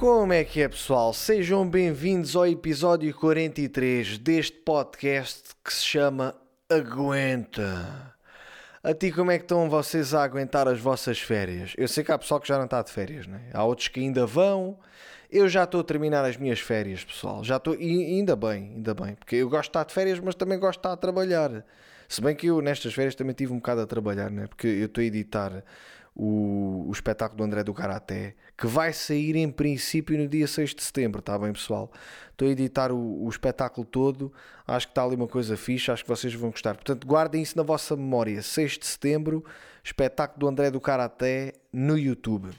[0.00, 1.12] Como é que é, pessoal?
[1.12, 6.34] Sejam bem-vindos ao episódio 43 deste podcast que se chama
[6.70, 8.14] Aguenta.
[8.82, 11.74] A ti, como é que estão vocês a aguentar as vossas férias?
[11.76, 13.50] Eu sei que há pessoal que já não está de férias, né?
[13.52, 14.78] há outros que ainda vão.
[15.30, 17.44] Eu já estou a terminar as minhas férias, pessoal.
[17.44, 20.34] Já estou, e ainda bem, ainda bem, porque eu gosto de estar de férias, mas
[20.34, 21.62] também gosto de estar a trabalhar.
[22.08, 24.46] Se bem que eu nestas férias também tive um bocado a trabalhar, né?
[24.46, 25.62] porque eu estou a editar
[26.22, 30.74] o, o espetáculo do André do Karaté, que vai sair em princípio no dia 6
[30.74, 31.90] de setembro, está bem pessoal?
[32.30, 34.30] Estou a editar o, o espetáculo todo,
[34.66, 36.74] acho que está ali uma coisa fixe, acho que vocês vão gostar.
[36.74, 38.42] Portanto, guardem isso na vossa memória.
[38.42, 39.42] 6 de setembro,
[39.82, 42.50] espetáculo do André do Karaté no YouTube.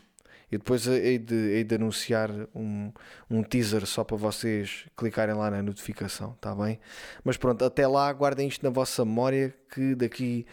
[0.52, 2.92] E depois hei de, hei de anunciar um,
[3.30, 6.80] um teaser só para vocês clicarem lá na notificação, está bem?
[7.24, 10.48] Mas pronto, até lá, guardem isto na vossa memória que daqui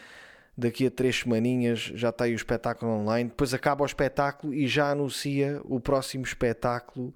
[0.58, 3.28] daqui a três semaninhas já está aí o espetáculo online.
[3.28, 7.14] Depois acaba o espetáculo e já anuncia o próximo espetáculo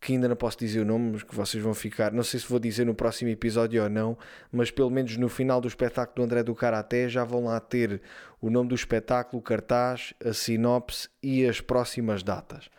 [0.00, 2.10] que ainda não posso dizer o nome, mas que vocês vão ficar.
[2.10, 4.16] Não sei se vou dizer no próximo episódio ou não,
[4.50, 8.00] mas pelo menos no final do espetáculo do André do Karaté já vão lá ter
[8.40, 12.70] o nome do espetáculo, o cartaz, a sinopse e as próximas datas.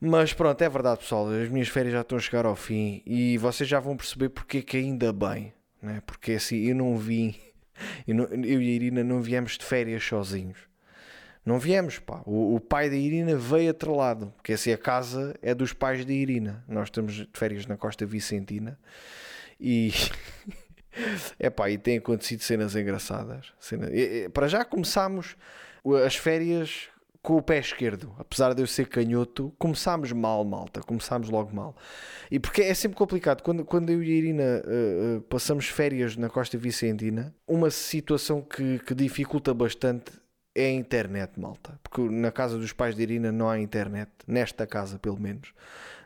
[0.00, 1.28] Mas pronto, é verdade, pessoal.
[1.28, 4.62] As minhas férias já estão a chegar ao fim e vocês já vão perceber porque
[4.62, 6.02] que ainda bem, né?
[6.06, 7.34] porque assim eu não vim
[8.06, 10.58] eu, não, eu e a Irina não viemos de férias sozinhos.
[11.44, 12.22] Não viemos, pá.
[12.26, 16.12] O, o, pai da Irina veio atrelado, porque assim a casa é dos pais da
[16.12, 16.62] Irina.
[16.68, 18.78] Nós estamos de férias na Costa Vicentina
[19.58, 19.92] e.
[21.38, 23.52] é pá, e tem acontecido cenas engraçadas.
[23.58, 23.88] Cena...
[24.34, 25.34] Para já começámos
[26.04, 26.89] as férias
[27.22, 31.76] com o pé esquerdo, apesar de eu ser canhoto, começámos mal, malta, começámos logo mal.
[32.30, 36.16] E porque é sempre complicado, quando, quando eu e a Irina uh, uh, passamos férias
[36.16, 40.12] na Costa Vicentina, uma situação que, que dificulta bastante
[40.54, 41.78] é a internet, malta.
[41.82, 45.52] Porque na casa dos pais de Irina não há internet, nesta casa pelo menos.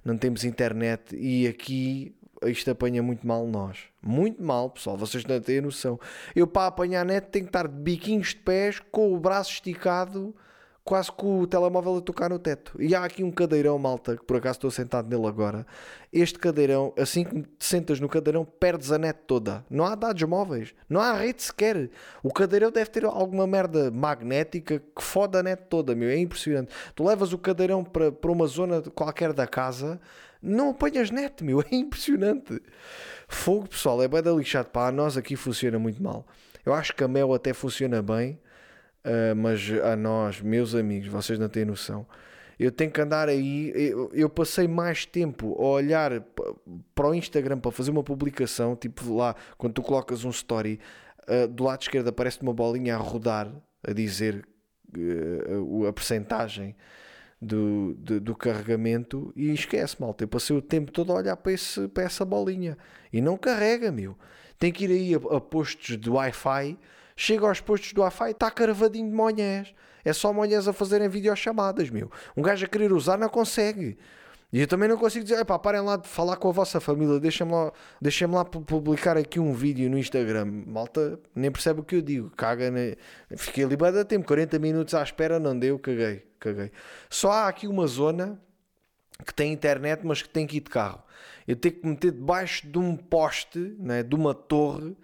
[0.05, 3.85] Não temos internet e aqui isto apanha muito mal nós.
[4.03, 4.97] Muito mal, pessoal.
[4.97, 5.99] Vocês não têm noção.
[6.35, 10.35] Eu para apanhar net tenho que estar de biquinhos de pés com o braço esticado
[10.85, 12.77] quase com o telemóvel a tocar no teto.
[12.79, 15.67] E há aqui um cadeirão, malta, que por acaso estou sentado nele agora.
[16.13, 19.65] Este cadeirão, assim que te sentas no cadeirão, perdes a net toda.
[19.71, 21.91] Não há dados móveis, não há rede sequer.
[22.23, 26.11] O cadeirão deve ter alguma merda magnética que foda a net toda, meu.
[26.11, 26.71] É impressionante.
[26.95, 29.99] Tu levas o cadeirão para, para uma zona qualquer da casa,
[30.43, 31.65] não apanhas net, meu.
[31.73, 32.61] É impressionante.
[33.27, 34.69] Fogo, pessoal, é bem da lixado.
[34.69, 36.27] Pá, a nós aqui funciona muito mal.
[36.65, 38.39] Eu acho que a Mel até funciona bem
[39.05, 42.07] Uh, mas a nós, meus amigos, vocês não têm noção.
[42.59, 43.73] Eu tenho que andar aí.
[43.75, 46.23] Eu, eu passei mais tempo a olhar
[46.95, 50.81] para o Instagram para fazer uma publicação, tipo lá, quando tu colocas um story,
[51.29, 53.51] uh, do lado esquerdo aparece uma bolinha a rodar,
[53.87, 54.47] a dizer
[54.97, 56.75] uh, a percentagem
[57.41, 60.25] do, do, do, carregamento e esquece, malta.
[60.25, 62.79] Eu passei o tempo todo a olhar para, esse, para essa bolinha
[63.13, 64.17] e não carrega, meu.
[64.59, 66.79] Tem que ir aí a, a postos de Wi-Fi
[67.17, 69.75] chega aos postos do Wi-Fi e está caravadinho de monhés.
[70.05, 72.11] É só monhés a fazerem videochamadas, meu.
[72.37, 73.97] Um gajo a querer usar não consegue.
[74.55, 77.19] E eu também não consigo dizer, pá, parem lá de falar com a vossa família,
[77.19, 80.45] deixem-me lá, deixem lá publicar aqui um vídeo no Instagram.
[80.45, 82.95] Malta, nem percebe o que eu digo, caga, né?
[83.37, 86.71] fiquei ali bem tempo, 40 minutos à espera, não deu, caguei, caguei.
[87.11, 88.41] Só há aqui uma zona
[89.27, 91.03] que tem internet, mas que tem que ir de carro.
[91.49, 94.97] Eu tenho que meter debaixo de um poste, né, de uma torre,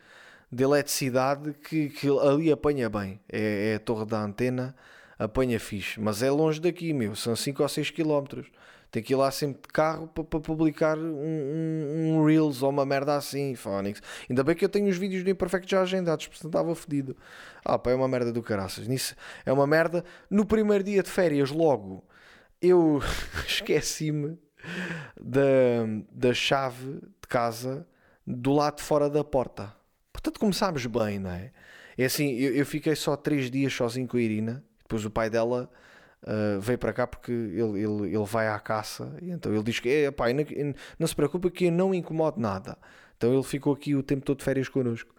[0.50, 3.21] de eletricidade que, que ali apanha bem.
[3.28, 4.75] É, é, a torre da antena,
[5.19, 6.00] apanha fixe.
[6.00, 7.15] Mas é longe daqui, meu.
[7.15, 8.43] São 5 ou 6 km.
[8.91, 12.84] Tem que ir lá sempre de carro para, publicar um, um, um, Reels ou uma
[12.84, 14.03] merda assim, Phonics.
[14.28, 17.16] Ainda bem que eu tenho os vídeos do Imperfect já agendados, portanto estava fedido.
[17.65, 18.89] Ah, pá, é uma merda do caraças.
[18.89, 19.15] Nisso
[19.47, 20.05] é uma merda.
[20.28, 22.03] No primeiro dia de férias, logo,
[22.60, 23.00] eu
[23.47, 24.37] esqueci-me
[25.21, 27.87] da, da chave de casa
[28.27, 29.79] do lado de fora da porta.
[30.12, 31.53] Portanto, começámos bem, não é?
[31.97, 35.28] É assim, eu, eu fiquei só três dias sozinho com a Irina, depois o pai
[35.30, 35.71] dela
[36.22, 39.80] uh, veio para cá porque ele, ele, ele vai à caça, e então ele diz
[39.80, 40.45] que, é, pai, não,
[40.98, 42.77] não se preocupe que eu não incomodo nada.
[43.16, 45.15] Então ele ficou aqui o tempo todo de férias connosco.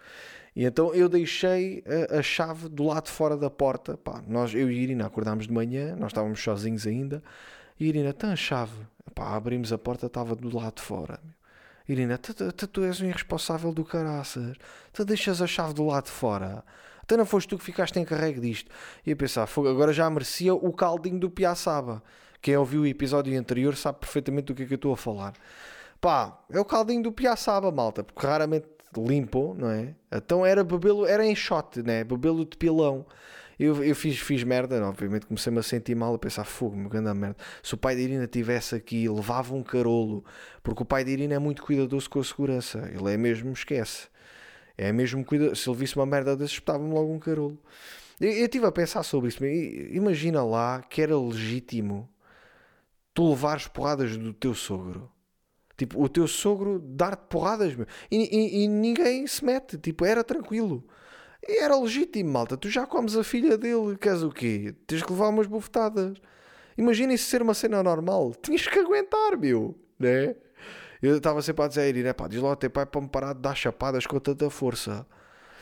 [0.56, 3.96] E então eu deixei a, a, chave do lado fora da porta.
[3.96, 7.24] Pá, nós, eu e Irina acordámos de manhã, nós estávamos sozinhos ainda.
[7.80, 8.74] E a Irina, tem a chave.
[9.16, 11.20] Pá, abrimos a porta, estava do lado de fora.
[11.88, 14.56] Irina, tu, és um irresponsável do caraças.
[14.94, 16.64] Tu deixas a chave do lado de fora.
[17.02, 18.72] Até não foste tu que ficaste em carrego disto.
[19.06, 22.02] E a pensar, agora já merecia o caldinho do Piaçaba.
[22.42, 25.34] Quem ouviu o episódio anterior sabe perfeitamente do que é que eu estou a falar.
[26.00, 28.68] Pá, é o caldinho do Piaçaba, malta, porque raramente
[28.98, 29.94] limpo, não é?
[30.12, 32.04] Então era bebê-lo, era shot, né?
[32.04, 33.06] Bebê-lo de pilão.
[33.64, 37.14] Eu, eu fiz, fiz merda, obviamente comecei-me a sentir mal, a pensar, fogo, meu grande
[37.14, 37.38] merda.
[37.62, 40.26] Se o pai de Irina estivesse aqui, levava um carolo,
[40.64, 42.90] porque o pai de Irina é muito cuidadoso com a segurança.
[42.92, 44.08] Ele é mesmo, esquece.
[44.76, 45.62] É mesmo cuidadoso.
[45.62, 47.56] Se ele visse uma merda desses, espetava-me logo um carolo.
[48.20, 49.46] Eu estive a pensar sobre isso.
[49.46, 52.10] Imagina lá que era legítimo
[53.14, 55.08] tu levares porradas do teu sogro.
[55.78, 57.86] Tipo, o teu sogro dar-te porradas, meu.
[58.10, 59.78] E, e, e, ninguém se mete.
[59.78, 60.84] Tipo, era tranquilo.
[61.48, 62.56] E era legítimo, malta.
[62.56, 63.98] Tu já comes a filha dele.
[63.98, 64.76] Queres o quê?
[64.86, 66.18] Tens que levar umas bufetadas.
[66.78, 68.34] Imagina isso ser uma cena normal.
[68.42, 69.76] Tinhas que aguentar, meu.
[70.00, 70.36] Né?
[71.02, 73.34] Eu estava sempre a dizer a Irina, pá, diz lá teu pai para me parar
[73.34, 75.06] de dar chapadas com tanta força.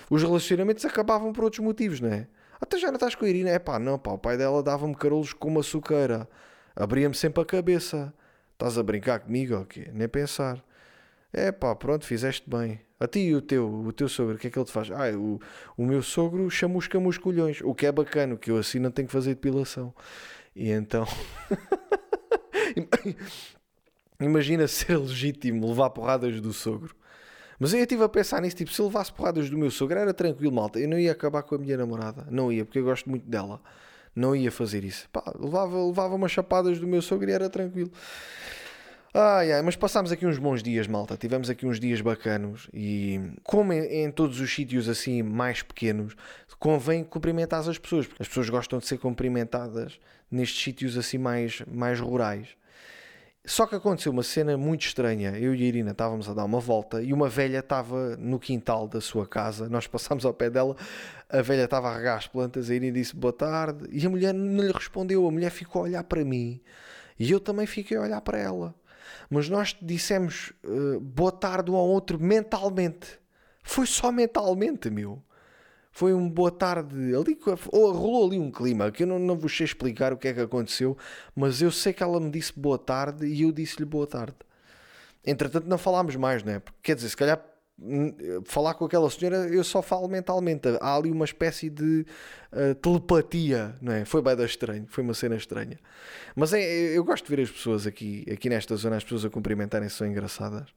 [0.09, 2.27] Os relacionamentos acabavam por outros motivos, não é?
[2.59, 3.49] Até já não estás com a Irina?
[3.49, 6.27] É pá, não, pá, o pai dela dava-me carolos com uma açuqueira.
[6.75, 8.13] Abria-me sempre a cabeça.
[8.53, 9.89] Estás a brincar comigo ou quê?
[9.93, 10.61] Nem pensar.
[11.31, 12.81] É pá, pronto, fizeste bem.
[12.99, 14.89] A ti e o teu, o teu sogro, o que é que ele te faz?
[14.91, 15.39] Ah, o,
[15.77, 17.61] o meu sogro chamusca-me os colhões.
[17.61, 19.93] O que é bacana, que eu assim não tenho que fazer depilação.
[20.55, 21.07] E então.
[24.19, 26.93] Imagina ser legítimo levar porradas do sogro.
[27.59, 30.51] Mas eu estive a pensar nisso, tipo, se levasse porradas do meu sogro era tranquilo,
[30.51, 30.79] malta.
[30.79, 32.27] Eu não ia acabar com a minha namorada.
[32.29, 33.61] Não ia, porque eu gosto muito dela
[34.15, 35.09] não ia fazer isso.
[35.11, 37.91] Pá, levava, levava umas chapadas do meu sogro e era tranquilo.
[39.11, 41.17] Ai, ai, mas passámos aqui uns bons dias, malta.
[41.17, 46.15] Tivemos aqui uns dias bacanos e, como em, em, todos os sítios assim mais pequenos,
[46.59, 51.63] convém cumprimentar as pessoas, porque as pessoas gostam de ser cumprimentadas nestes sítios assim mais,
[51.67, 52.49] mais rurais.
[53.43, 55.31] Só que aconteceu uma cena muito estranha.
[55.31, 58.87] Eu e a Irina estávamos a dar uma volta e uma velha estava no quintal
[58.87, 59.67] da sua casa.
[59.67, 60.75] Nós passámos ao pé dela,
[61.27, 62.69] a velha estava a regar as plantas.
[62.69, 65.27] A Irina disse boa tarde e a mulher não lhe respondeu.
[65.27, 66.61] A mulher ficou a olhar para mim
[67.17, 68.75] e eu também fiquei a olhar para ela.
[69.29, 73.19] Mas nós dissemos uh, boa tarde um ao outro mentalmente.
[73.63, 75.21] Foi só mentalmente, meu.
[75.91, 77.37] Foi um boa tarde ali,
[77.73, 80.39] rolou ali um clima que eu não, não vos sei explicar o que é que
[80.39, 80.97] aconteceu,
[81.35, 84.35] mas eu sei que ela me disse boa tarde e eu disse-lhe boa tarde.
[85.25, 86.59] Entretanto, não falámos mais, não é?
[86.59, 87.43] Porque, quer dizer, se calhar
[88.45, 90.67] falar com aquela senhora eu só falo mentalmente.
[90.81, 92.05] Há ali uma espécie de
[92.51, 94.05] uh, telepatia, não é?
[94.05, 95.79] Foi bem estranho, foi uma cena estranha.
[96.35, 99.29] Mas é, eu gosto de ver as pessoas aqui, aqui nesta zona, as pessoas a
[99.29, 100.67] cumprimentarem-se são engraçadas.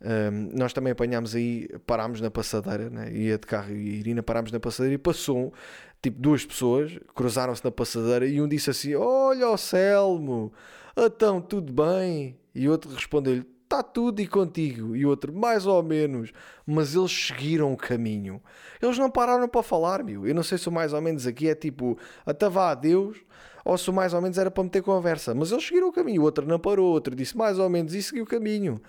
[0.00, 3.12] Um, nós também apanhámos aí, parámos na passadeira, né?
[3.12, 5.52] ia de carro e Irina, parámos na passadeira e passou
[6.00, 10.52] tipo duas pessoas, cruzaram-se na passadeira e um disse assim: Olha, o Selmo,
[10.96, 12.38] então tudo bem?
[12.54, 14.96] E outro respondeu-lhe: Está tudo e contigo.
[14.96, 16.32] E o outro, mais ou menos,
[16.66, 18.42] mas eles seguiram o caminho.
[18.80, 20.26] Eles não pararam para falar, meu.
[20.26, 23.18] Eu não sei se o mais ou menos aqui é tipo, até vá a Deus,
[23.62, 26.22] ou se o mais ou menos era para meter conversa, mas eles seguiram o caminho.
[26.22, 28.80] O outro não parou, o outro disse mais ou menos e seguiu o caminho.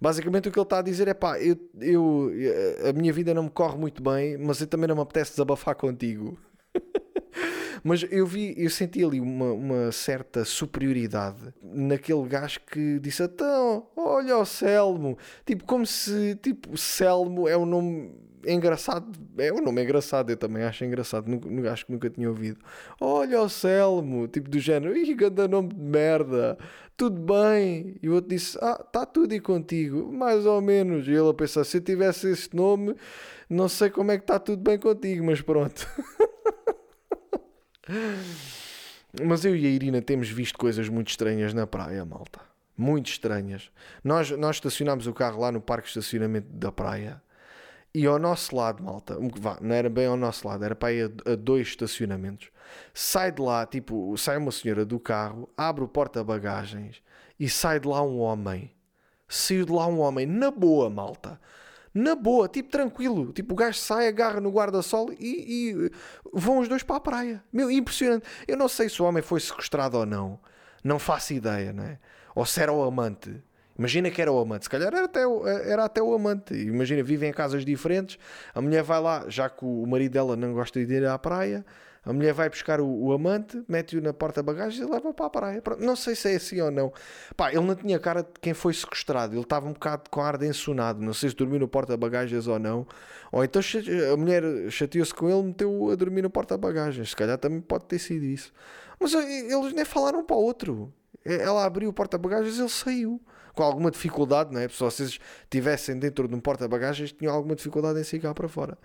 [0.00, 2.30] Basicamente o que ele está a dizer é pá, eu, eu,
[2.88, 5.74] a minha vida não me corre muito bem, mas eu também não me apetece desabafar
[5.74, 6.38] contigo.
[7.82, 13.86] Mas eu vi, eu senti ali uma, uma certa superioridade naquele gajo que disse: Então,
[13.96, 18.12] olha o Selmo, tipo, como se tipo, Selmo é um nome
[18.46, 22.58] engraçado, é um nome engraçado, eu também acho engraçado, nunca, acho que nunca tinha ouvido.
[23.00, 26.58] Olha o Selmo, tipo do género, ih, ganda nome de merda,
[26.96, 27.96] tudo bem.
[28.02, 31.06] E o outro disse: Ah, está tudo e contigo, mais ou menos.
[31.06, 32.94] E ele a pensar: Se eu tivesse este nome,
[33.48, 35.86] não sei como é que está tudo bem contigo, mas pronto.
[39.22, 42.40] mas eu e a Irina temos visto coisas muito estranhas na praia, malta.
[42.76, 43.70] Muito estranhas.
[44.04, 47.20] Nós, nós estacionámos o carro lá no parque de estacionamento da praia.
[47.94, 49.16] E ao nosso lado, malta,
[49.60, 52.50] não era bem ao nosso lado, era para ir a, a dois estacionamentos
[52.92, 57.02] sai de lá, tipo, sai uma senhora do carro, abre o porta-bagagens
[57.38, 58.72] e sai de lá um homem.
[59.28, 61.38] Saiu de lá um homem, na boa, malta.
[61.98, 63.32] Na boa, tipo, tranquilo.
[63.32, 65.90] Tipo, o gajo sai, agarra no guarda-sol e, e,
[66.32, 67.42] vão os dois para a praia.
[67.52, 68.24] Meu, impressionante.
[68.46, 70.38] Eu não sei se o homem foi sequestrado ou não.
[70.84, 71.98] Não faço ideia, né?
[72.36, 73.42] Ou se era o amante.
[73.76, 75.20] Imagina que era o amante, se calhar era até,
[75.64, 76.54] era até o amante.
[76.54, 78.18] Imagina, vivem em casas diferentes,
[78.52, 81.64] a mulher vai lá, já que o marido dela não gosta de ir à praia,
[82.08, 85.62] a mulher vai buscar o, o amante, mete-o na porta-bagagens e leva para a praia.
[85.78, 86.90] Não sei se é assim ou não.
[87.36, 89.34] Pá, ele não tinha cara de quem foi sequestrado.
[89.34, 91.02] Ele estava um bocado com ar de ensonado.
[91.02, 92.86] Não sei se dormiu no porta-bagagens ou não.
[93.30, 93.60] Ou então
[94.10, 97.10] a mulher chateou-se com ele, meteu a dormir no porta-bagagens.
[97.10, 98.54] Se calhar também pode ter sido isso.
[98.98, 100.90] Mas eh, eles nem falaram para o outro.
[101.22, 103.20] Ela abriu o porta-bagagens e ele saiu.
[103.54, 104.68] Com alguma dificuldade, não é?
[104.68, 108.78] Se vocês estivessem dentro de um porta-bagagens, tinham alguma dificuldade em sair cá para fora.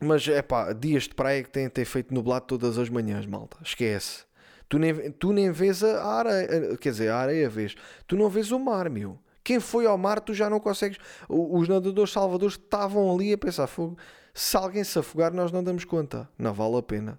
[0.00, 3.56] Mas é pá, dias de praia que têm ter feito nublado todas as manhãs, malta.
[3.62, 4.24] Esquece.
[4.68, 7.74] Tu nem, tu nem vês a areia, quer dizer, a areia vês.
[8.06, 9.18] Tu não vês o mar, meu.
[9.42, 10.98] Quem foi ao mar, tu já não consegues.
[11.28, 13.96] Os nadadores salvadores estavam ali a pensar: fogo,
[14.34, 16.28] se alguém se afogar, nós não damos conta.
[16.38, 17.18] Não vale a pena.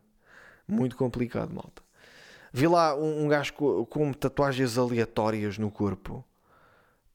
[0.68, 1.82] Muito complicado, malta.
[2.54, 6.24] Vi lá um, um gajo com, com tatuagens aleatórias no corpo.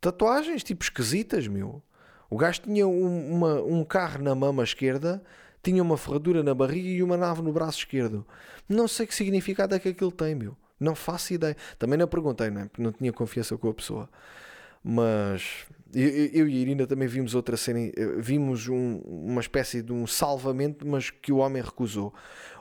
[0.00, 1.83] Tatuagens tipo esquisitas, meu.
[2.28, 5.23] O gajo tinha um, uma, um carro na mama esquerda,
[5.64, 8.26] tinha uma ferradura na barriga e uma nave no braço esquerdo.
[8.68, 10.56] Não sei que significado é que aquilo tem, meu.
[10.78, 11.56] Não faço ideia.
[11.78, 12.71] Também não perguntei, não é?
[12.78, 14.09] Não tinha confiança com a pessoa.
[14.83, 17.78] Mas eu, eu e a Irina também vimos outra cena.
[17.80, 22.12] Eh, vimos um, uma espécie de um salvamento, mas que o homem recusou.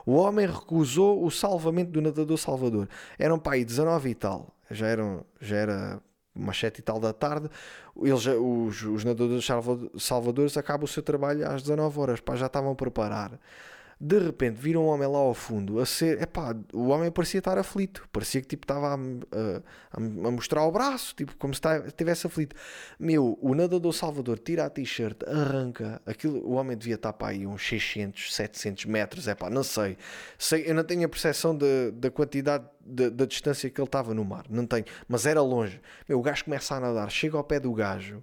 [0.06, 2.88] O homem recusou o salvamento do nadador Salvador.
[3.18, 4.54] Eram para aí 19 e tal.
[4.70, 6.02] Já, eram, já era
[6.34, 7.48] umas 7 e tal da tarde,
[7.96, 9.46] eles, os, os nadadores
[9.98, 13.38] salvadores acabam o seu trabalho às 19 horas, pá, já estavam a preparar
[14.00, 17.56] de repente viram um homem lá ao fundo a ser, epá, o homem parecia estar
[17.58, 22.26] aflito, parecia que tipo estava a, a, a mostrar o braço, tipo como se estivesse
[22.26, 22.56] aflito.
[22.98, 27.46] Meu, o nadador Salvador tira a t-shirt, arranca, aquilo, o homem devia estar para aí
[27.46, 29.96] uns 600, 700 metros, é pá, não sei.
[30.38, 30.64] sei.
[30.66, 34.66] Eu não tenho a percepção da quantidade, da distância que ele estava no mar, não
[34.66, 35.80] tenho, mas era longe.
[36.08, 38.22] Meu, o gajo começa a nadar, chega ao pé do gajo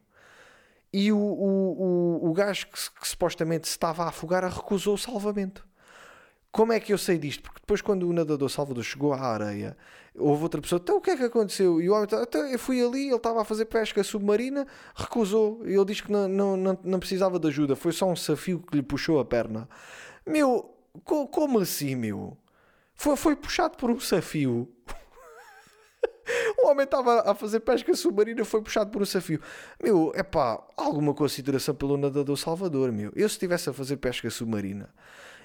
[0.94, 4.98] e o, o, o, o gajo que, que supostamente se estava a afogar recusou o
[4.98, 5.66] salvamento.
[6.52, 7.44] Como é que eu sei disto?
[7.44, 9.78] Porque depois, quando o nadador Salvador chegou à areia,
[10.14, 11.82] houve outra pessoa, então o que é que aconteceu?
[11.82, 15.62] E o homem, então, eu fui ali, ele estava a fazer pesca submarina, recusou.
[15.66, 18.76] Ele disse que não, não, não, não precisava de ajuda, foi só um desafio que
[18.76, 19.70] lhe puxou a perna.
[20.26, 22.38] Meu, co como assim, meu?
[22.94, 24.70] Foi, foi puxado por um desafio.
[26.64, 29.42] O homem estava a fazer pesca submarina, foi puxado por um desafio.
[29.82, 33.12] Meu, é pá, alguma consideração pelo nadador Salvador, meu.
[33.16, 34.90] Eu se estivesse a fazer pesca submarina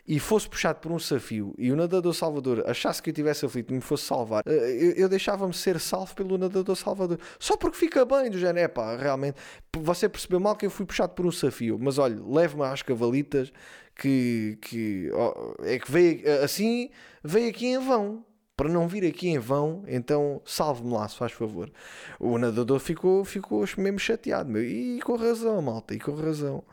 [0.06, 3.72] e fosse puxado por um desafio e o nadador Salvador achasse que eu tivesse aflito
[3.72, 7.18] e me fosse salvar, eh, eu, eu deixava-me ser salvo pelo nadador Salvador.
[7.40, 9.36] Só porque fica bem, do género, é pá, realmente,
[9.76, 13.52] você percebeu mal que eu fui puxado por um desafio, mas olha, leve-me às cavalitas
[13.96, 16.90] que, que oh, é que veio assim,
[17.24, 18.24] veio aqui em vão
[18.56, 21.70] para não vir aqui em vão, então salve-me lá, se faz favor.
[22.18, 24.64] O nadador ficou, ficou mesmo chateado, meu.
[24.64, 26.64] E com razão, malta, e com razão.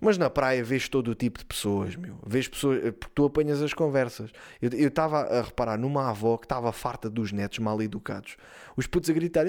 [0.00, 2.16] Mas na praia vês todo o tipo de pessoas, meu.
[2.26, 4.30] Vês pessoas, eh, porque tu apanhas as conversas.
[4.60, 8.36] Eu estava a reparar numa avó que estava farta dos netos mal educados.
[8.76, 9.46] Os putos a gritar,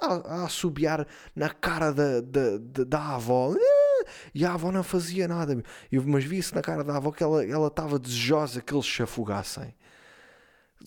[0.00, 3.54] a, a assobiar na cara da, da, da, da avó.
[4.34, 5.60] E a avó não fazia nada.
[5.90, 9.72] Eu, mas vi-se na cara da avó que ela estava desejosa que eles se afogassem.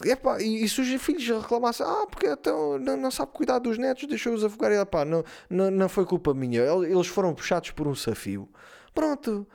[0.03, 4.07] Epá, e, e os filhos reclamassem, ah, porque então não, não sabe cuidar dos netos,
[4.07, 7.93] deixou-os afogar, e epá, não, não, não foi culpa minha, eles foram puxados por um
[7.93, 8.49] desafio.
[8.93, 9.47] Pronto,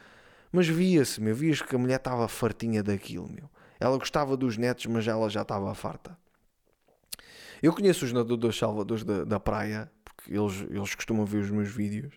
[0.52, 3.50] mas via-se, meu, via-se que a mulher estava fartinha daquilo, meu.
[3.78, 6.16] Ela gostava dos netos, mas ela já estava farta.
[7.62, 11.68] Eu conheço os nadadores salvadores da, da praia, porque eles, eles costumam ver os meus
[11.68, 12.14] vídeos.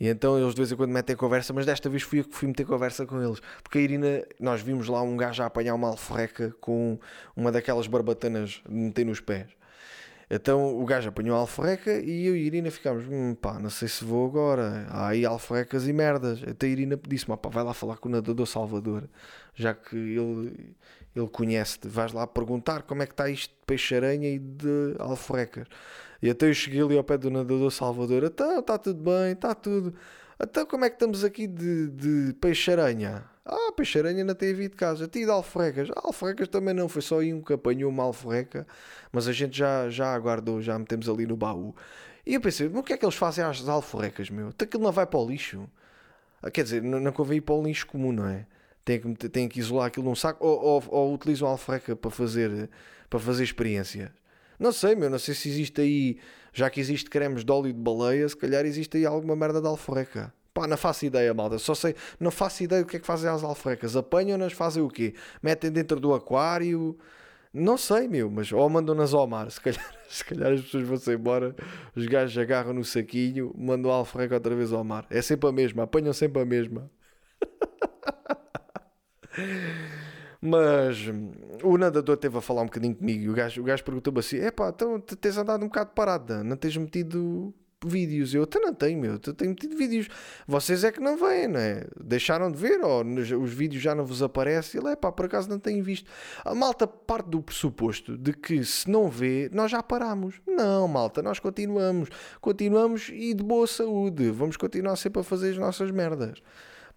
[0.00, 2.34] E então eles de vez em quando metem conversa, mas desta vez fui eu que
[2.34, 3.38] fui meter conversa com eles.
[3.62, 6.98] Porque a Irina, nós vimos lá um gajo a apanhar uma alforreca com
[7.36, 9.48] uma daquelas barbatanas de meter nos pés.
[10.30, 13.68] Então o gajo apanhou a alforreca e eu e a Irina ficámos, hum, pá, não
[13.68, 14.86] sei se vou agora.
[14.88, 16.42] Há aí alforrecas e merdas.
[16.48, 19.06] Até a Irina disse-me, pá, vai lá falar com o nadador Salvador,
[19.54, 20.74] já que ele,
[21.14, 21.88] ele conhece-te.
[21.88, 25.66] Vais lá perguntar como é que está isto de peixe-aranha e de alforrecas.
[26.22, 28.24] E até eu cheguei ali ao pé do nadador Salvador.
[28.24, 29.94] Então, está tudo bem, está tudo.
[30.42, 33.24] Então, como é que estamos aqui de, de peixe-aranha?
[33.44, 35.08] Ah, peixe-aranha não tem havido casa.
[35.08, 35.90] Tinha de alforrecas.
[35.90, 36.88] Ah, alforrecas também não.
[36.88, 38.66] Foi só um que apanhou uma alforreca.
[39.12, 41.74] Mas a gente já, já aguardou, já metemos ali no baú.
[42.26, 44.48] E eu pensei, o que é que eles fazem às alforrecas, meu?
[44.48, 45.68] Até aquilo não vai para o lixo.
[46.42, 48.46] Ah, quer dizer, não, não convém ir para o lixo comum, não é?
[48.84, 52.10] Tem que, tem que isolar aquilo num saco ou, ou, ou utilizam a alforreca para
[52.10, 52.70] fazer,
[53.08, 54.10] para fazer experiências.
[54.60, 56.18] Não sei, meu, não sei se existe aí,
[56.52, 59.66] já que existe cremes de óleo de baleia, se calhar existe aí alguma merda de
[59.66, 60.34] alforreca.
[60.52, 61.58] Pá, não faço ideia, malta.
[61.58, 63.96] Só sei, não faço ideia do que é que fazem as alforrecas.
[63.96, 65.14] Apanham-nas, fazem o quê?
[65.42, 66.98] Metem dentro do aquário.
[67.54, 69.48] Não sei, meu, mas ou mandam-nas ao mar.
[69.50, 71.56] Se calhar, se calhar as pessoas vão-se embora,
[71.96, 75.06] os gajos agarram no saquinho, mandam a alforreca outra vez ao mar.
[75.08, 76.90] É sempre a mesma, apanham sempre a mesma.
[80.40, 81.32] Mas hum,
[81.62, 84.38] o nadador teve a falar um bocadinho comigo e o gajo, o gajo perguntou-me assim:
[84.38, 87.54] é pá, então tens andado um bocado parado, não tens metido
[87.84, 88.34] vídeos?
[88.34, 90.08] Eu até não tenho, meu, eu tenho metido vídeos.
[90.46, 91.86] Vocês é que não veem, não é?
[92.02, 93.04] Deixaram de ver ou
[93.42, 94.80] os vídeos já não vos aparecem?
[94.80, 96.10] Ele é pá, por acaso não tenho visto.
[96.44, 100.40] A malta parte do pressuposto de que se não vê, nós já paramos.
[100.46, 102.08] Não, malta, nós continuamos.
[102.40, 104.30] Continuamos e de boa saúde.
[104.30, 106.42] Vamos continuar sempre a fazer as nossas merdas.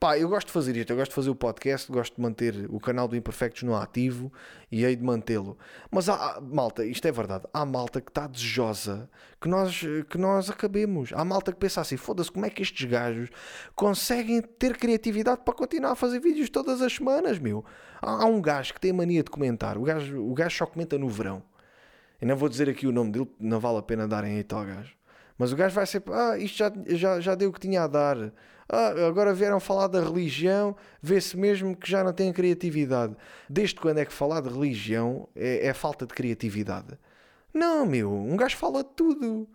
[0.03, 2.65] Pá, eu gosto de fazer isto, eu gosto de fazer o podcast, gosto de manter
[2.69, 4.33] o canal do Imperfectos no ativo
[4.69, 5.57] e hei de mantê-lo.
[5.89, 10.49] Mas há, malta, isto é verdade, há malta que está desejosa que nós, que nós
[10.49, 11.13] acabemos.
[11.13, 13.29] Há malta que pensa assim: foda-se, como é que estes gajos
[13.77, 17.63] conseguem ter criatividade para continuar a fazer vídeos todas as semanas, meu?
[18.01, 20.97] Há, há um gajo que tem mania de comentar, o gajo, o gajo só comenta
[20.97, 21.41] no verão.
[22.19, 24.65] Eu não vou dizer aqui o nome dele, não vale a pena darem aí tal
[24.65, 24.97] gajo.
[25.37, 27.87] Mas o gajo vai sempre, ah, isto já, já, já deu o que tinha a
[27.87, 28.33] dar.
[28.73, 33.15] Ah, agora vieram falar da religião, vê-se mesmo que já não tem criatividade.
[33.47, 36.97] Desde quando é que falar de religião é, é falta de criatividade?
[37.53, 39.47] Não, meu, um gajo fala de tudo.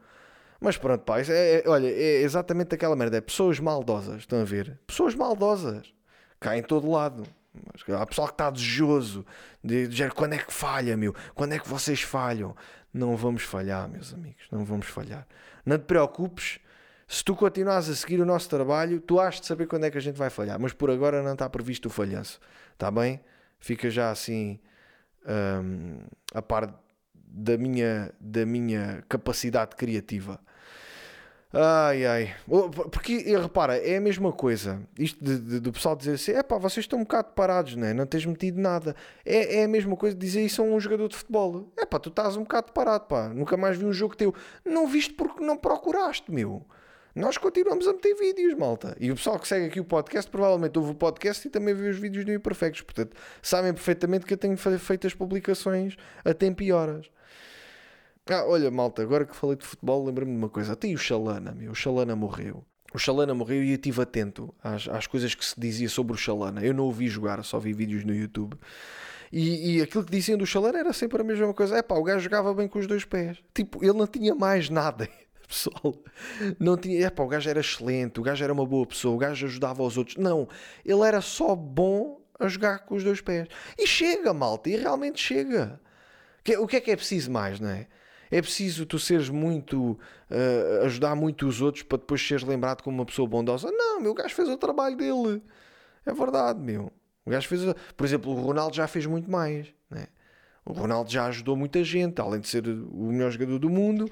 [0.61, 3.17] Mas pronto, pá, é, é, olha, é exatamente aquela merda.
[3.17, 4.79] É pessoas maldosas, estão a ver?
[4.87, 5.93] Pessoas maldosas.
[6.39, 7.25] Cá em todo lado.
[7.53, 9.27] Mas há pessoal que está desejoso
[9.65, 11.13] de dizer quando é que falha, meu?
[11.35, 12.55] Quando é que vocês falham?
[12.95, 15.27] Não vamos falhar, meus amigos, não vamos falhar.
[15.67, 16.61] Não te preocupes,
[17.09, 19.97] se tu continuas a seguir o nosso trabalho, tu has de saber quando é que
[19.97, 22.39] a gente vai falhar, mas por agora não está previsto o falhanço,
[22.75, 23.19] está bem?
[23.59, 24.61] Fica já assim
[25.27, 26.01] um,
[26.35, 26.79] a par
[27.15, 30.39] da minha, da minha capacidade criativa.
[31.51, 32.37] Ai ai,
[32.93, 34.83] porque repara, é a mesma coisa.
[34.99, 37.95] Isto de, de, do pessoal dizer assim: é pá, vocês estão um bocado parados, né?
[37.95, 38.95] não tens metido nada.
[39.25, 41.99] É, é a mesma coisa de dizer isso a um jogador de futebol: é pá,
[41.99, 44.35] tu estás um bocado parado, pá, nunca mais vi um jogo teu.
[44.63, 46.67] Não viste porque não procuraste, meu.
[47.19, 48.97] Nós continuamos a meter vídeos, malta.
[49.01, 51.89] E o pessoal que segue aqui o podcast provavelmente ouve o podcast e também vê
[51.89, 52.83] os vídeos do Imperfectos.
[52.83, 57.11] Portanto, sabem perfeitamente que eu tenho feito as publicações a tempo e horas.
[58.31, 60.75] Ah, olha, malta, agora que falei de futebol, lembro-me de uma coisa.
[60.75, 61.73] Até o Xalana, meu.
[61.73, 62.65] O Xalana morreu.
[62.95, 66.17] O Xalana morreu e eu estive atento às, às coisas que se dizia sobre o
[66.17, 66.65] Xalana.
[66.65, 68.57] Eu não o vi jogar, só vi vídeos no YouTube.
[69.33, 71.79] E, e aquilo que diziam do Xalana era sempre a mesma coisa.
[71.79, 73.39] É pá, o gajo jogava bem com os dois pés.
[73.53, 75.09] Tipo, ele não tinha mais nada.
[75.49, 75.95] Pessoal,
[76.61, 77.07] não tinha.
[77.07, 79.83] É pá, o gajo era excelente, o gajo era uma boa pessoa, o gajo ajudava
[79.83, 80.17] os outros.
[80.17, 80.47] Não,
[80.85, 83.49] ele era só bom a jogar com os dois pés.
[83.79, 85.81] E chega, malta, e realmente chega.
[86.61, 87.87] O que é que é preciso mais, não é?
[88.31, 89.99] É preciso tu seres muito.
[90.31, 93.71] Uh, ajudar muito os outros para depois seres lembrado como uma pessoa bondosa.
[93.73, 95.43] Não, meu gajo fez o trabalho dele.
[96.05, 96.93] É verdade, meu.
[97.25, 97.63] O gajo fez.
[97.97, 99.69] Por exemplo, o Ronaldo já fez muito mais.
[99.91, 100.07] Né?
[100.69, 104.07] O Ronaldo já ajudou muita gente, além de ser o melhor jogador do mundo,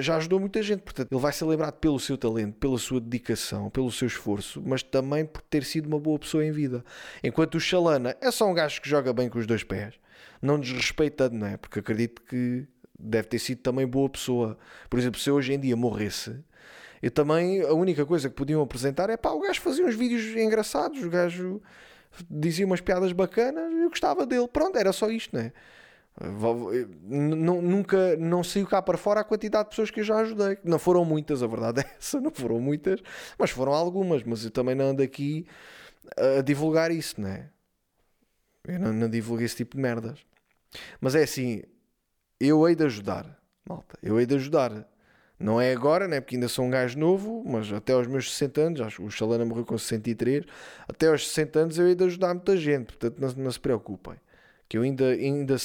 [0.00, 0.80] já ajudou muita gente.
[0.80, 4.82] Portanto, ele vai ser lembrado pelo seu talento, pela sua dedicação, pelo seu esforço, mas
[4.82, 6.84] também por ter sido uma boa pessoa em vida.
[7.22, 9.94] Enquanto o Chalana é só um gajo que joga bem com os dois pés,
[10.42, 11.56] não desrespeitando, não é?
[11.56, 12.66] Porque acredito que
[12.98, 14.58] deve ter sido também boa pessoa.
[14.90, 16.40] Por exemplo, se eu hoje em dia morresse,
[17.00, 20.24] eu também, a única coisa que podiam apresentar é pá, o gajo fazia uns vídeos
[20.36, 21.62] engraçados, o gajo
[22.30, 24.48] dizia umas piadas bacanas, eu gostava dele.
[24.48, 25.52] Pronto, era só isto, não é?
[27.06, 30.58] Nunca, não saiu cá para fora a quantidade de pessoas que eu já ajudei.
[30.64, 33.00] Não foram muitas, a verdade é essa, não foram muitas,
[33.38, 34.22] mas foram algumas.
[34.24, 35.46] Mas eu também não ando aqui
[36.38, 37.48] a divulgar isso, não é?
[38.66, 40.18] Eu não, não divulgo esse tipo de merdas.
[41.00, 41.62] Mas é assim,
[42.40, 44.86] eu hei de ajudar, malta, eu hei de ajudar.
[45.38, 46.20] Não é agora, né?
[46.20, 49.10] porque ainda sou um gajo novo, mas até aos meus 60 anos, acho que o
[49.10, 50.44] Chalana morreu com 63,
[50.88, 54.14] até aos 60 anos eu de ajudar muita gente, portanto não, não se preocupem.
[54.68, 55.56] Que eu ainda, ainda,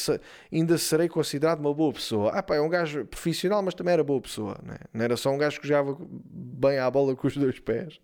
[0.51, 2.31] ainda serei considerado uma boa pessoa.
[2.31, 4.77] Ah, pá, é um gajo profissional, mas também era boa pessoa, né?
[4.93, 7.99] não era só um gajo que jogava bem à bola com os dois pés.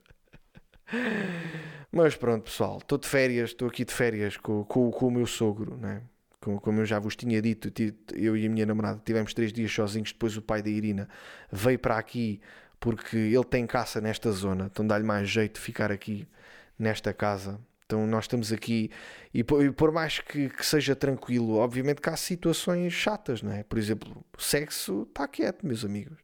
[1.91, 5.25] Mas pronto, pessoal, estou de férias, estou aqui de férias com, com, com o meu
[5.25, 6.01] sogro, né?
[6.39, 7.71] Como, como eu já vos tinha dito,
[8.13, 10.11] eu e a minha namorada tivemos três dias sozinhos.
[10.11, 11.07] Depois o pai da Irina
[11.51, 12.39] veio para aqui
[12.79, 16.27] porque ele tem caça nesta zona, então dá-lhe mais jeito ficar aqui
[16.77, 17.59] nesta casa.
[17.85, 18.91] Então nós estamos aqui
[19.33, 23.63] e por mais que, que, seja tranquilo, obviamente que há situações chatas, não é?
[23.63, 26.19] Por exemplo, sexo está quieto, meus amigos.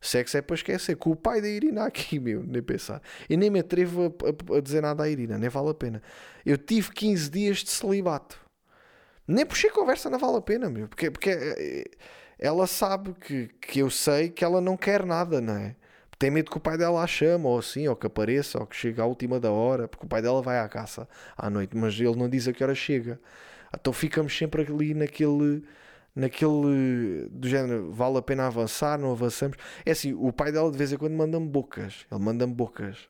[0.00, 0.96] Sexo é para esquecer.
[0.96, 3.02] Com o pai da Irina aqui, meu, nem pensar.
[3.28, 6.02] E nem me atrevo a, a, a dizer nada à Irina, nem vale a pena.
[6.44, 8.40] Eu tive 15 dias de celibato.
[9.26, 11.84] Nem puxei conversa, não vale a pena, meu, porque, porque eh,
[12.38, 15.76] ela sabe que, que eu sei que ela não quer nada, não é?
[16.18, 18.76] Tem medo que o pai dela a chame, ou assim, ou que apareça, ou que
[18.76, 21.94] chegue à última da hora, porque o pai dela vai à caça à noite, mas
[21.98, 23.18] ele não diz a que hora chega.
[23.74, 25.62] Então ficamos sempre ali naquele
[26.14, 29.56] naquele do género, vale a pena avançar, não avançamos.
[29.84, 33.08] É assim, o pai dela de vez em quando manda-me bocas, ele manda-me bocas,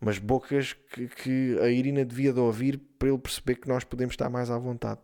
[0.00, 4.12] mas bocas que, que a Irina devia de ouvir para ele perceber que nós podemos
[4.12, 5.00] estar mais à vontade.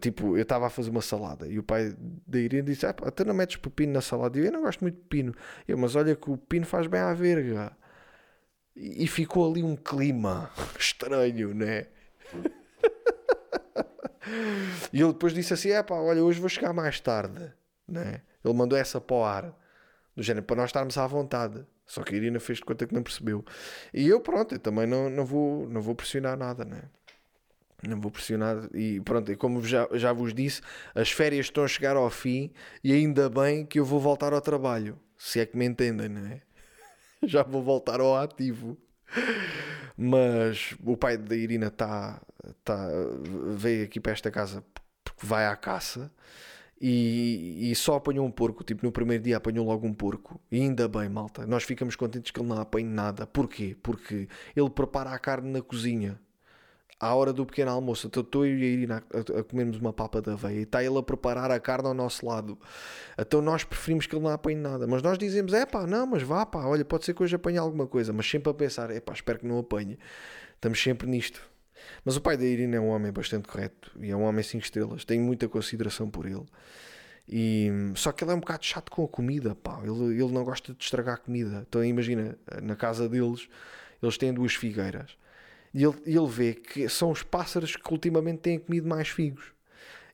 [0.00, 1.94] Tipo, eu estava a fazer uma salada e o pai
[2.26, 4.36] da Irina disse: ah, até não metes pepino na salada.
[4.36, 5.32] E eu, eu não gosto muito de pepino.
[5.66, 7.76] Eu, mas olha que o pepino faz bem à verga.
[8.74, 11.86] E, e ficou ali um clima estranho, né?
[14.92, 17.52] e ele depois disse assim: é pá, olha, hoje vou chegar mais tarde,
[17.86, 18.22] né?
[18.44, 19.56] Ele mandou essa para o ar,
[20.16, 21.64] do género, para nós estarmos à vontade.
[21.86, 23.44] Só que a Irina fez de conta que não percebeu.
[23.94, 26.82] E eu, pronto, eu também não, não, vou, não vou pressionar nada, né?
[27.82, 28.68] Não vou pressionar.
[28.74, 30.60] E pronto, e como já, já vos disse,
[30.94, 32.50] as férias estão a chegar ao fim
[32.82, 34.98] e ainda bem que eu vou voltar ao trabalho.
[35.16, 36.42] Se é que me entendem, não é?
[37.24, 38.76] Já vou voltar ao ativo.
[39.96, 42.20] Mas o pai da Irina tá,
[42.62, 42.88] tá,
[43.56, 44.62] veio aqui para esta casa
[45.02, 46.12] porque vai à caça
[46.78, 48.62] e, e, só apanhou um porco.
[48.62, 50.38] Tipo, no primeiro dia apanhou logo um porco.
[50.50, 51.46] E ainda bem, malta.
[51.46, 53.26] Nós ficamos contentes que ele não apanhe nada.
[53.26, 53.76] Porquê?
[53.82, 56.20] Porque ele prepara a carne na cozinha
[56.98, 59.04] à hora do pequeno almoço, então estou eu e a Irina
[59.38, 62.24] a, comermos uma papa da aveia e está ele a preparar a carne ao nosso
[62.26, 62.58] lado.
[63.18, 64.86] Então nós preferimos que ele não apanhe nada.
[64.86, 67.58] Mas nós dizemos: é pá, não, mas vá pá, olha, pode ser que hoje apanhe
[67.58, 68.12] alguma coisa.
[68.12, 69.98] Mas sempre a pensar: é pá, espero que não apanhe.
[70.54, 71.40] Estamos sempre nisto.
[72.04, 74.64] Mas o pai da Irina é um homem bastante correto e é um homem 5
[74.64, 75.04] estrelas.
[75.04, 76.46] Tenho muita consideração por ele.
[77.28, 79.80] E, só que ele é um bocado chato com a comida, pá.
[79.84, 81.66] Ele, ele não gosta de estragar comida.
[81.68, 83.48] Então imagina, na casa deles,
[84.02, 85.16] eles têm duas figueiras
[85.76, 89.52] e ele, ele vê que são os pássaros que ultimamente têm comido mais figos.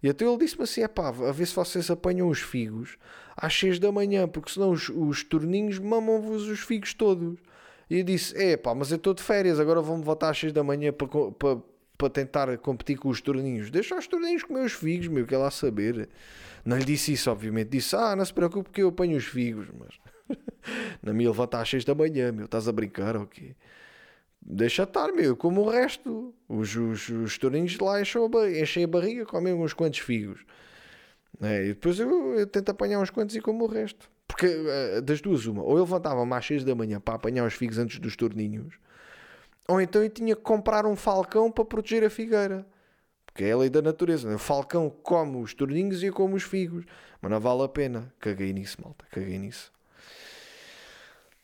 [0.03, 2.99] E até ele disse-me assim: é pá, a ver se vocês apanham os figos
[3.37, 7.39] às 6 da manhã, porque senão os, os torninhos mamam-vos os figos todos.
[7.89, 10.53] E eu disse: é pá, mas eu estou de férias, agora vão-me voltar às 6
[10.53, 11.63] da manhã para, para,
[11.97, 13.71] para tentar competir com os torninhos.
[13.71, 16.09] Deixa os torninhos comer os figos, meu, que é lá saber.
[16.65, 17.69] Não lhe disse isso, obviamente.
[17.69, 19.69] Disse: ah, não se preocupe, porque eu apanho os figos.
[19.79, 19.95] Mas
[21.01, 23.51] na minha ele volta às 6 da manhã, meu, estás a brincar ou okay?
[23.51, 23.57] quê?
[24.45, 26.35] Deixa estar, meu, como o resto.
[26.49, 30.45] Os, os, os tourinhos lá enchem a, enchem a barriga, comem uns quantos figos.
[31.41, 34.11] É, e depois eu, eu, tento apanhar uns quantos e como o resto.
[34.27, 37.55] Porque eh, das duas, uma, ou eu levantava-me às 6 da manhã para apanhar os
[37.55, 38.75] figos antes dos torninhos,
[39.69, 42.67] ou então eu tinha que comprar um falcão para proteger a figueira.
[43.27, 44.29] Porque é a lei da natureza.
[44.29, 44.35] Né?
[44.35, 46.85] O falcão come os torninhos e eu como os figos.
[47.21, 48.13] Mas não vale a pena.
[48.19, 49.07] Caguei nisso, malta.
[49.11, 49.73] Caguei nisso.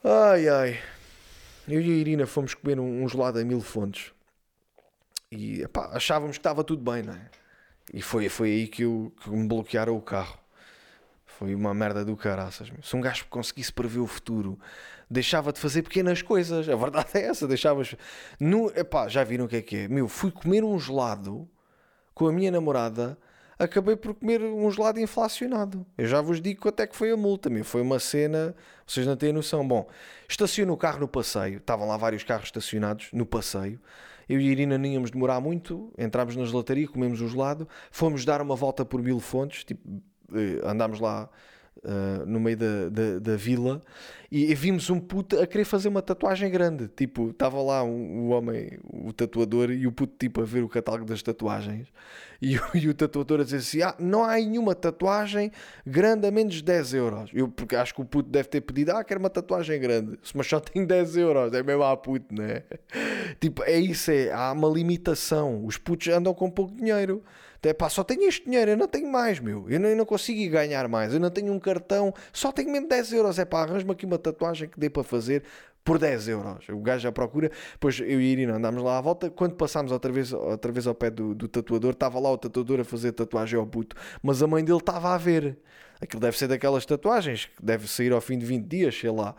[0.04, 0.78] Ai ai.
[1.68, 4.12] Eu e a Irina fomos comer um, um gelado a mil fontes
[5.30, 7.30] e epá, achávamos que estava tudo bem, não é?
[7.92, 10.38] E foi, foi aí que, eu, que me bloquearam o carro.
[11.26, 12.70] Foi uma merda do caraças.
[12.82, 14.58] Se um gajo conseguisse prever o futuro,
[15.08, 16.68] deixava de fazer pequenas coisas.
[16.68, 17.46] A verdade é essa.
[17.46, 17.94] Deixavas.
[18.40, 19.88] No, epá, já viram o que é que é?
[19.88, 21.48] Meu, fui comer um gelado
[22.14, 23.16] com a minha namorada
[23.58, 25.84] acabei por comer um gelado inflacionado.
[25.96, 27.64] Eu já vos digo quanto é que foi a multa, meu.
[27.64, 28.54] Foi uma cena,
[28.86, 29.66] vocês não têm noção.
[29.66, 29.88] Bom,
[30.28, 33.80] estaciono o carro no passeio, estavam lá vários carros estacionados no passeio.
[34.28, 38.26] Eu e a Irina nem íamos demorar muito, entramos na gelataria, comemos o gelado, fomos
[38.26, 40.02] dar uma volta por mil fontes, tipo,
[40.34, 41.30] eh, andámos lá
[41.84, 43.80] Uh, no meio da, da, da, vila
[44.32, 46.88] e, vimos um puto a querer fazer uma tatuagem grande.
[46.88, 50.64] Tipo, estava lá o um, um homem, o tatuador, e o puto tipo a ver
[50.64, 51.86] o catálogo das tatuagens.
[52.42, 55.50] E, e o tatuador a dizer assim: ah, não há nenhuma tatuagem
[55.86, 57.30] grande a menos de 10 euros.
[57.32, 60.46] Eu, porque acho que o puto deve ter pedido: ah, quero uma tatuagem grande, mas
[60.46, 61.52] só tem 10 euros.
[61.54, 62.64] É mesmo a puto, né?
[63.40, 65.64] tipo, é isso, é, há uma limitação.
[65.64, 67.22] Os putos andam com pouco dinheiro.
[67.58, 69.68] Até pá, só tenho este dinheiro, eu não tenho mais, meu.
[69.68, 71.12] Eu não, eu não consigo ganhar mais.
[71.12, 73.38] Eu não tenho um cartão, só tenho mesmo 10 euros.
[73.38, 75.42] É pá, arranja-me aqui uma tatuagem que dê para fazer
[75.82, 76.68] por 10 euros.
[76.68, 77.50] O gajo já procura.
[77.72, 79.28] Depois eu e a Irina andámos lá à volta.
[79.30, 82.80] Quando passámos outra vez, outra vez ao pé do, do tatuador, estava lá o tatuador
[82.80, 85.58] a fazer tatuagem ao puto, mas a mãe dele estava a ver.
[86.00, 89.34] Aquilo deve ser daquelas tatuagens que deve sair ao fim de 20 dias, sei lá.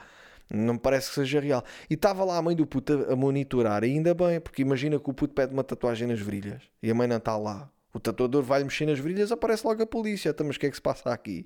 [0.52, 1.64] Não me parece que seja real.
[1.90, 5.10] E estava lá a mãe do puto a monitorar, e ainda bem, porque imagina que
[5.10, 7.70] o puto pede uma tatuagem nas virilhas e a mãe não está lá.
[7.94, 10.30] O tatuador vai mexer nas virilhas, aparece logo a polícia.
[10.30, 11.46] Então, mas o que é que se passa aqui?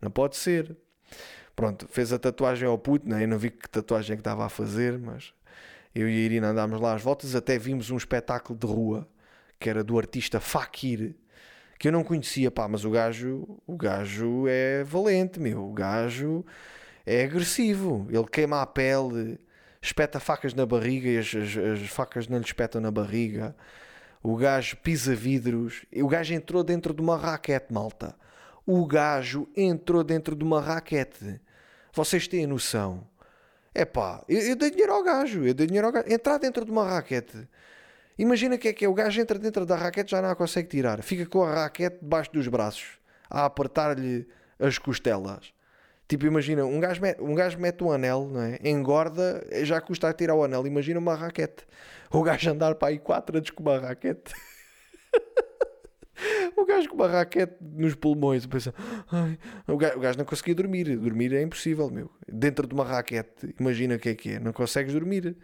[0.00, 0.76] Não pode ser.
[1.56, 3.24] Pronto, fez a tatuagem ao puto, né?
[3.24, 5.34] eu não vi que tatuagem é que estava a fazer, mas
[5.94, 9.08] eu e a Irina andámos lá às voltas, até vimos um espetáculo de rua
[9.58, 11.14] que era do artista Fakir,
[11.78, 16.44] que eu não conhecia, pá, mas o gajo, o gajo é valente, meu, o gajo
[17.04, 19.38] é agressivo, ele queima a pele,
[19.82, 23.54] espeta facas na barriga e as, as, as facas não lhe espetam na barriga.
[24.22, 25.84] O gajo pisa vidros.
[25.94, 28.14] O gajo entrou dentro de uma raquete, malta.
[28.66, 31.40] O gajo entrou dentro de uma raquete.
[31.92, 33.06] Vocês têm noção?
[33.74, 35.44] É pá, eu, eu dei dinheiro ao gajo.
[35.44, 36.12] Eu dei dinheiro ao gajo.
[36.12, 37.48] Entrar dentro de uma raquete.
[38.18, 38.88] Imagina que é que é.
[38.88, 41.02] O gajo entra dentro da raquete já não a consegue tirar.
[41.02, 42.98] Fica com a raquete debaixo dos braços.
[43.28, 44.28] A apertar-lhe
[44.58, 45.54] as costelas.
[46.10, 48.58] Tipo, imagina, um gajo, mete, um gajo mete um anel, não é?
[48.64, 50.66] engorda, já custa a tirar o anel.
[50.66, 51.64] Imagina uma raquete.
[52.10, 54.34] O gajo andar para aí 4 anos com uma raquete.
[56.58, 58.44] o gajo com uma raquete nos pulmões.
[58.44, 58.74] Pensa,
[59.08, 60.96] ai, o, gajo, o gajo não conseguia dormir.
[60.96, 62.10] Dormir é impossível, meu.
[62.26, 64.40] Dentro de uma raquete, imagina o que é que é.
[64.40, 65.36] Não consegues dormir.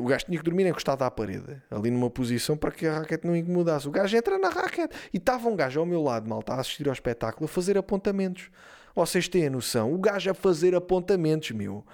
[0.00, 3.26] O gajo tinha que dormir encostado à parede, ali numa posição para que a raquete
[3.26, 3.86] não incomodasse.
[3.86, 6.88] O gajo entra na raquete e estava um gajo ao meu lado, malta, a assistir
[6.88, 8.48] ao espetáculo, a fazer apontamentos.
[8.96, 9.92] Vocês têm a noção?
[9.92, 11.84] O gajo a fazer apontamentos, meu.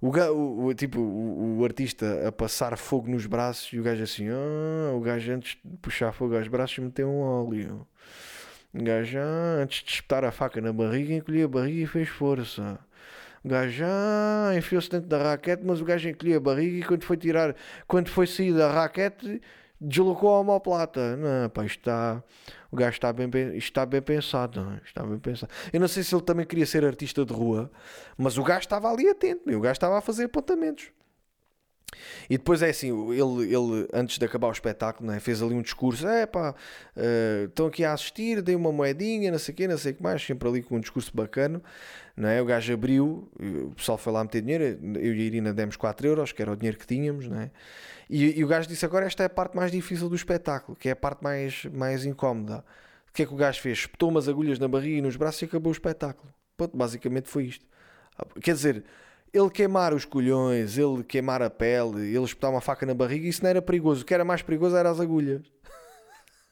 [0.00, 3.82] O, ga, o, o tipo, o, o, artista a passar fogo nos braços e o
[3.82, 7.84] gajo assim, ah, o gajo antes de puxar fogo aos braços meteu um óleo.
[8.72, 12.08] O gajo, ah, antes de espetar a faca na barriga, encolheu a barriga e fez
[12.08, 12.78] força.
[13.44, 17.02] O gajo, ah, enfiou-se dentro da raquete, mas o gajo encolheu a barriga e quando
[17.02, 17.56] foi tirar,
[17.88, 19.40] quando foi sair da raquete,
[19.80, 21.16] deslocou a homoplata.
[21.16, 22.22] Não, pá, está.
[22.70, 24.62] O gajo está bem, está bem pensado.
[24.62, 24.80] Não, é?
[24.84, 25.52] está bem pensado.
[25.72, 27.70] Eu não sei se ele também queria ser artista de rua,
[28.16, 29.58] mas o gajo estava ali atento, meu.
[29.58, 30.90] o gajo estava a fazer apontamentos.
[32.28, 35.62] E depois é assim, ele, ele antes de acabar o espetáculo, né, fez ali um
[35.62, 36.54] discurso: é pá,
[36.96, 39.94] uh, estão aqui a assistir, dei uma moedinha, não sei o quê, não sei o
[39.94, 41.62] que mais, sempre ali com um discurso bacana.
[42.16, 42.40] Não é?
[42.40, 44.64] O gajo abriu, o pessoal foi lá meter dinheiro,
[44.98, 47.50] eu e a Irina demos 4 euros, que era o dinheiro que tínhamos, não é?
[48.08, 50.88] E, e, o gajo disse: agora esta é a parte mais difícil do espetáculo, que
[50.88, 52.64] é a parte mais, mais incómoda.
[53.08, 53.78] O que é que o gajo fez?
[53.78, 56.32] Espetou umas agulhas na barriga e nos braços e acabou o espetáculo.
[56.56, 57.66] Pronto, basicamente foi isto.
[58.42, 58.84] Quer dizer
[59.36, 63.42] ele queimar os colhões, ele queimar a pele, ele espetar uma faca na barriga, isso
[63.42, 64.02] não era perigoso.
[64.02, 65.42] O que era mais perigoso era as agulhas.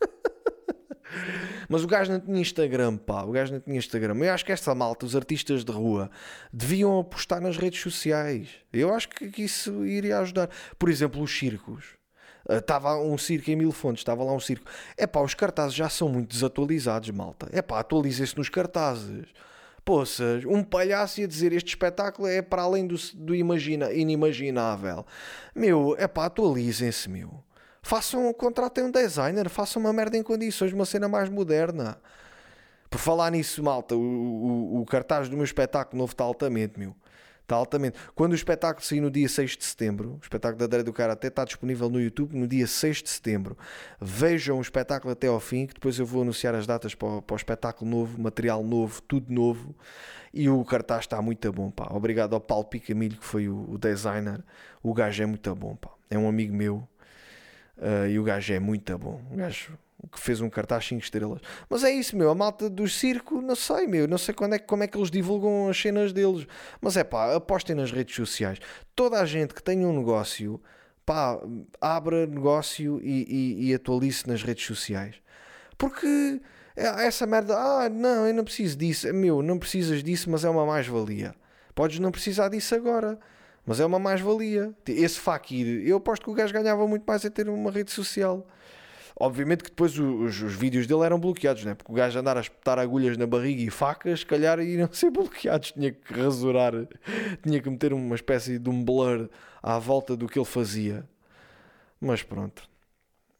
[1.68, 3.22] Mas o gajo não tinha Instagram, pá.
[3.22, 4.16] O gajo não tinha Instagram.
[4.18, 6.10] Eu acho que esta malta, os artistas de rua,
[6.52, 8.48] deviam apostar nas redes sociais.
[8.72, 10.50] Eu acho que isso iria ajudar.
[10.78, 11.84] Por exemplo, os circos.
[12.46, 14.70] Estava uh, um circo em Mil Fontes, estava lá um circo.
[14.98, 17.48] É pá, os cartazes já são muito desatualizados, malta.
[17.50, 19.26] É pá, atualizem-se nos cartazes.
[19.84, 25.04] Poças, um palhaço ia dizer este espetáculo é para além do, do imagina, inimaginável.
[25.54, 27.44] Meu, é pá, atualizem-se, meu.
[27.82, 31.98] Façam, contratem um designer, façam uma merda em condições, uma cena mais moderna.
[32.88, 36.96] Por falar nisso, malta, o, o, o cartaz do meu espetáculo novo está altamente, meu.
[37.44, 37.98] Está altamente.
[38.14, 41.12] Quando o espetáculo sair no dia 6 de setembro, o espetáculo da Dre do Cara
[41.12, 43.56] até está disponível no YouTube no dia 6 de setembro.
[44.00, 47.22] Vejam o espetáculo até ao fim, que depois eu vou anunciar as datas para o,
[47.22, 49.74] para o espetáculo novo, material novo, tudo novo.
[50.32, 51.86] E o cartaz está muito bom, pá.
[51.90, 54.42] Obrigado ao Paulo Picamilho, que foi o, o designer.
[54.82, 55.90] O gajo é muito bom, pá.
[56.08, 56.76] É um amigo meu.
[57.76, 59.22] Uh, e o gajo é muito bom.
[59.30, 59.78] O gajo
[60.10, 61.40] que fez um cartaz 5 estrelas.
[61.68, 62.30] Mas é isso, meu.
[62.30, 64.08] A malta do circo, não sei, meu.
[64.08, 66.46] Não sei quando é, como é que eles divulgam as cenas deles.
[66.80, 68.58] Mas é pá, apostem nas redes sociais.
[68.94, 70.60] Toda a gente que tem um negócio,
[71.04, 71.38] pá,
[71.80, 75.16] abra negócio e, e, e atualize nas redes sociais.
[75.76, 76.40] Porque
[76.76, 79.12] é, essa merda, ah, não, eu não preciso disso.
[79.12, 81.34] Meu, não precisas disso, mas é uma mais-valia.
[81.74, 83.18] Podes não precisar disso agora.
[83.66, 84.74] Mas é uma mais-valia.
[84.86, 88.46] Esse Fakir, eu aposto que o gajo ganhava muito mais a ter uma rede social.
[89.16, 91.74] Obviamente que depois os, os, vídeos dele eram bloqueados, né?
[91.74, 95.10] porque o gajo andar a espetar agulhas na barriga e facas, se calhar iriam ser
[95.10, 95.70] bloqueados.
[95.72, 96.72] Tinha que rasurar,
[97.42, 99.28] tinha que meter uma espécie de um blur
[99.62, 101.08] à volta do que ele fazia.
[102.00, 102.68] Mas pronto,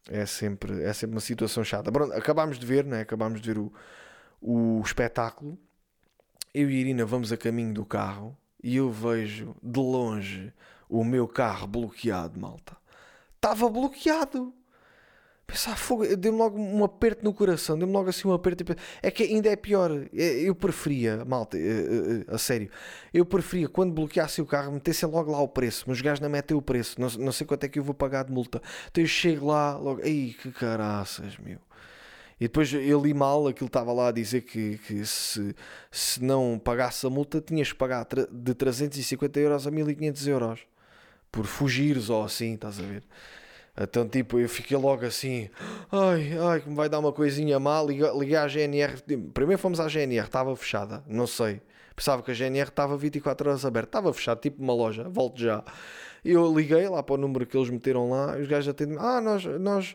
[0.09, 1.91] é sempre, é sempre uma situação chata.
[1.91, 3.01] Pronto, acabámos de ver, né?
[3.01, 3.73] acabámos de ver o,
[4.41, 5.59] o espetáculo.
[6.53, 10.53] Eu e Irina vamos a caminho do carro e eu vejo de longe
[10.89, 12.77] o meu carro bloqueado, malta.
[13.35, 14.55] Estava bloqueado.
[15.47, 18.65] Pensar, fogo, deu-me logo um aperto no coração, deu-me logo assim um aperto.
[19.03, 19.91] É que ainda é pior.
[20.15, 22.71] É, eu preferia, malta, eh, eh, a sério,
[23.13, 26.31] eu preferia quando bloqueasse o carro metessem logo lá o preço, mas os gajos não
[26.31, 28.63] metem o preço, não, não sei quanto é que eu vou pagar de multa.
[28.91, 31.59] Então eu chego lá, logo, ei que caraças, meu.
[32.41, 35.55] E depois eu li mal, aquilo estava lá a dizer que, que se,
[35.91, 40.61] se não pagasse a multa tinhas que pagar de 350 euros a 1500 euros
[41.31, 43.05] por fugires ou assim, estás a ver?
[43.77, 45.51] Então, tipo, eu fiquei logo assim,
[45.91, 47.87] ai, ai, que me vai dar uma coisinha mal.
[47.87, 49.03] Liguei à GNR.
[49.33, 51.61] Primeiro fomos à GNR, estava fechada, não sei.
[51.97, 55.09] Pensava que a GNR estava 24 horas aberta, estava fechado, tipo uma loja.
[55.09, 55.65] Volto já.
[56.25, 59.45] Eu liguei lá para o número que eles meteram lá, os gajos atendem ah, nós,
[59.45, 59.95] nós,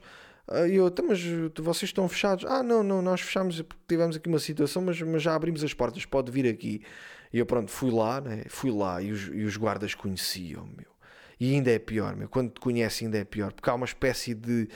[0.67, 1.21] e eu, então, mas
[1.57, 2.45] vocês estão fechados?
[2.45, 5.73] Ah, não, não, nós fechamos porque tivemos aqui uma situação, mas, mas já abrimos as
[5.73, 6.81] portas, pode vir aqui.
[7.31, 8.43] E eu, pronto, fui lá, né?
[8.47, 10.98] fui lá e os, e os guardas conheciam, meu.
[11.39, 12.27] E ainda é pior, meu.
[12.27, 13.53] Quando te conhece, ainda é pior.
[13.53, 14.67] Porque há uma espécie de.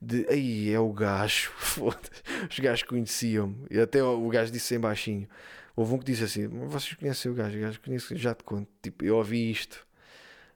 [0.00, 1.52] de aí é o gajo.
[2.50, 3.78] Os gajos conheciam-me.
[3.80, 5.28] Até o gajo disse em baixinho.
[5.76, 7.56] Houve um que disse assim: Vocês conhecem o gajo?
[7.56, 8.68] O gajo conhece, já te conto.
[8.82, 9.86] Tipo, eu ouvi isto.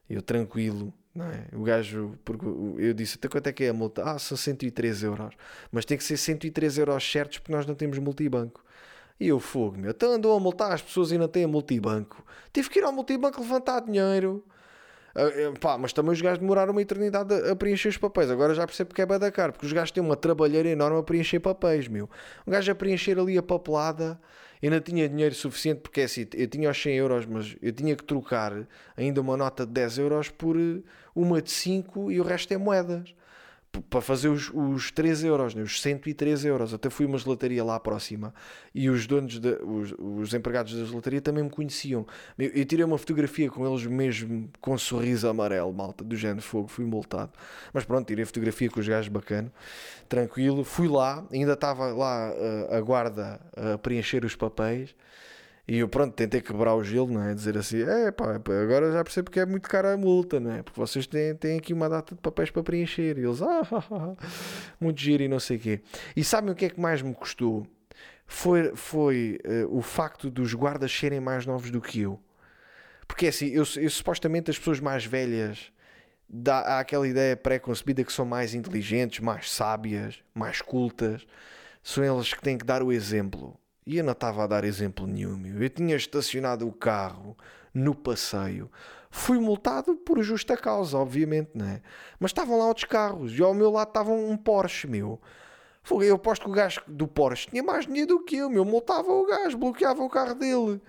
[0.09, 0.93] Eu tranquilo.
[1.15, 1.45] Não é?
[1.53, 4.03] O gajo, porque eu disse, até quanto é que é a multa?
[4.03, 5.35] Ah, são 103 euros.
[5.71, 8.63] Mas tem que ser 103 euros certos porque nós não temos multibanco.
[9.19, 9.91] E eu fogo, meu.
[9.91, 12.25] Então andou a multar as pessoas e não têm multibanco.
[12.51, 14.43] Tive que ir ao multibanco levantar dinheiro.
[15.15, 18.31] Uh, pá, mas também os gajos demoraram uma eternidade a, a, preencher os papéis.
[18.31, 21.39] Agora já percebo que é badacar, porque os gajos têm uma trabalheira enorme a preencher
[21.39, 22.09] papéis, meu.
[22.47, 24.19] Um gajo a preencher ali a papelada,
[24.59, 27.71] eu não tinha dinheiro suficiente, porque é assim, eu tinha os 100 euros, mas eu
[27.71, 28.53] tinha que trocar
[28.97, 30.57] ainda uma nota de 10 euros por
[31.15, 33.13] uma de 5 e o resto é moedas.
[33.81, 35.63] Para fazer os, os 3 euros, né?
[35.63, 36.73] os 103 euros.
[36.73, 38.33] Até fui uma gelataria lá próxima
[38.73, 42.05] e os donos, de, os, os empregados da gelataria também me conheciam.
[42.37, 46.41] Eu, eu, tirei uma fotografia com eles mesmo com um sorriso amarelo, malta, do género
[46.41, 47.31] fogo, fui multado.
[47.73, 49.51] Mas pronto, tirei fotografia com os gajos bacana,
[50.07, 50.63] tranquilo.
[50.63, 54.95] Fui lá, ainda estava lá uh, a guarda a preencher os papéis.
[55.65, 57.33] E eu, pronto, tentei quebrar o gelo, não é?
[57.33, 60.61] Dizer assim, é pá, agora já percebo que é muito cara a multa, não é?
[60.61, 63.17] Porque vocês têm, têm aqui uma data de papéis para preencher.
[63.17, 64.15] E eles, ah, ah, ah,
[64.79, 65.81] muito giro e não sei o quê.
[66.17, 67.65] E sabem o que é que mais me custou?
[68.25, 72.19] Foi, foi uh, o facto dos guardas serem mais novos do que eu.
[73.07, 75.71] Porque é assim, eu, eu supostamente as pessoas mais velhas
[76.27, 81.25] dá, há aquela ideia pré-concebida que são mais inteligentes, mais sábias, mais cultas.
[81.81, 83.57] São elas que têm que dar o exemplo.
[83.85, 85.61] E eu não estava a dar exemplo nenhum, meu.
[85.61, 87.37] Eu tinha estacionado o carro
[87.73, 88.69] no passeio.
[89.09, 91.81] Fui multado por justa causa, obviamente, né?
[92.19, 95.19] Mas estavam lá outros carros e ao meu lado estava um Porsche, meu.
[96.01, 98.63] Eu aposto que o gajo do Porsche tinha mais dinheiro do que eu, meu.
[98.63, 100.81] Multava o gajo, bloqueava o carro dele.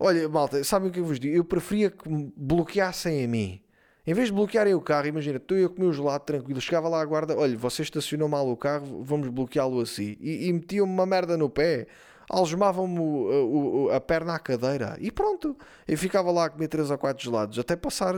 [0.00, 1.36] Olha, malta, sabem o que eu vos digo?
[1.36, 3.60] Eu preferia que me bloqueassem a mim.
[4.06, 6.88] Em vez de bloquearem o carro, imagina, estou eu a comer o gelado tranquilo, chegava
[6.88, 10.16] lá à guarda, olha, você estacionou mal o carro, vamos bloqueá-lo assim.
[10.20, 11.86] E, e metiam-me uma merda no pé
[12.28, 15.56] algemavam-me a perna à cadeira e pronto.
[15.86, 18.14] Eu ficava lá a comer 3 ou 4 gelados até passar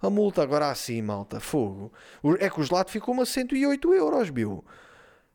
[0.00, 0.42] a multa.
[0.42, 1.92] Agora assim, malta, fogo.
[2.38, 4.64] É que o gelado ficou-me a 108 euros, viu?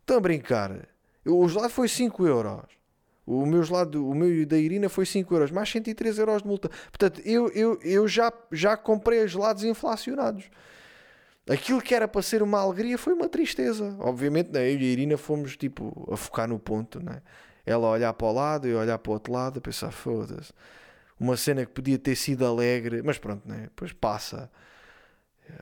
[0.02, 0.88] Estão a brincar.
[1.26, 2.63] O gelado foi 5 euros.
[3.26, 6.69] O meu gelado, o meu da Irina foi 5 euros, mais 103 euros de multa.
[6.69, 10.50] Portanto, eu, eu, eu já, já comprei gelados inflacionados.
[11.50, 13.95] Aquilo que era para ser uma alegria foi uma tristeza.
[14.00, 17.21] Obviamente, né, eu e a Irina fomos tipo a focar no ponto, né?
[17.65, 20.52] Ela olhar para o lado e olhar para o outro lado, a pensar, foda-se.
[21.19, 23.63] Uma cena que podia ter sido alegre, mas pronto, né?
[23.63, 24.50] depois passa.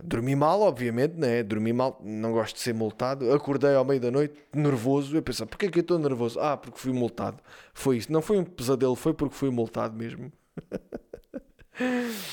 [0.04, 1.44] Dormi mal, obviamente, né?
[1.44, 3.34] Dormi mal, não gosto de ser multado.
[3.34, 5.16] Acordei ao meio da noite, nervoso.
[5.16, 6.40] Eu pensei, porquê que eu estou nervoso?
[6.40, 7.40] Ah, porque fui multado.
[7.74, 8.12] Foi isso.
[8.12, 10.32] Não foi um pesadelo, foi porque fui multado mesmo.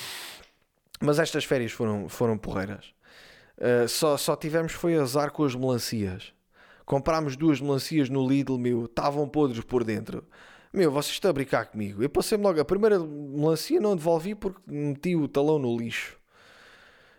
[1.01, 2.95] Mas estas férias foram, foram porreiras.
[3.59, 6.33] Uh, só, só tivemos foi azar com as melancias.
[6.87, 10.25] Comprámos duas melancias no Lidl, meu, estavam podres por dentro.
[10.73, 12.01] Meu, vocês estão a brincar comigo.
[12.01, 12.61] Eu passei-me logo.
[12.61, 16.17] A primeira melancia não devolvi porque meti o talão no lixo.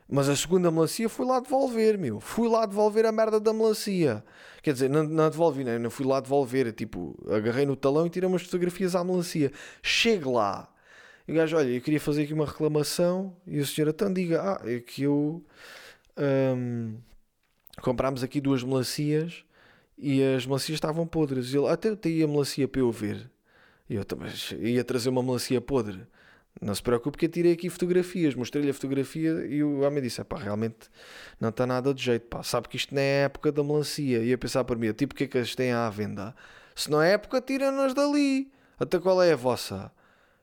[0.09, 2.21] Mas a segunda melancia fui lá devolver, meu.
[2.21, 4.23] Fui lá devolver a merda da melancia.
[4.63, 6.71] Quer dizer, não, não devolvi, não, não fui lá devolver.
[6.71, 9.51] Tipo, agarrei no talão e tirei umas fotografias à melancia.
[9.83, 10.71] Chego lá.
[11.27, 13.35] E o gajo, olha, eu queria fazer aqui uma reclamação.
[13.45, 15.43] E o senhor, então diga, ah, é que eu.
[16.17, 16.95] Hum,
[17.81, 19.45] comprámos aqui duas melancias
[19.97, 21.53] e as melancias estavam podres.
[21.53, 23.29] Ele até tem a melancia para eu ver.
[23.89, 26.05] E eu também ia trazer uma melancia podre.
[26.61, 30.23] Não se preocupe que eu tirei aqui fotografias, mostrei-lhe a fotografia e o homem disse:
[30.23, 30.89] pá, realmente
[31.39, 32.41] não está nada de jeito, pá.
[32.41, 34.23] Sabe que isto não é época da melancia.
[34.23, 36.35] E a pensar para mim: tipo, o que é que eles têm à venda?
[36.75, 38.51] Se não é época, tiram-nas dali.
[38.79, 39.91] Até qual é a vossa?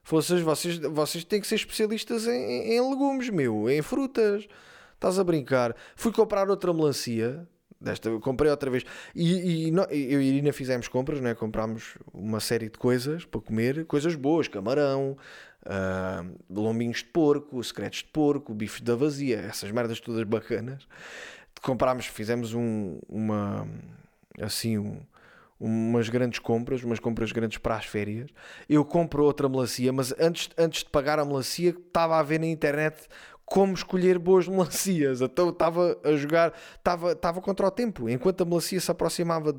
[0.04, 4.46] Vocês, vocês, vocês têm que ser especialistas em, em legumes, meu, em frutas.
[4.94, 5.74] Estás a brincar?
[5.96, 7.46] Fui comprar outra melancia,
[7.84, 8.82] Desta comprei outra vez.
[9.14, 9.72] E, e
[10.08, 11.34] eu e Irina fizemos compras, né?
[11.34, 15.16] comprámos uma série de coisas para comer, coisas boas, camarão,
[15.66, 20.88] uh, lombinhos de porco, secretos de porco, bifes da vazia, essas merdas todas bacanas.
[21.60, 23.68] Comprámos, fizemos um, uma
[24.40, 25.00] assim um,
[25.60, 28.30] umas grandes compras, umas compras grandes para as férias.
[28.68, 32.46] Eu compro outra melancia, mas antes, antes de pagar a melancia, estava a ver na
[32.46, 33.06] internet
[33.44, 35.20] como escolher boas melancias.
[35.20, 38.08] Então estava a jogar, estava, estava contra o tempo.
[38.08, 39.54] Enquanto a melancia se aproximava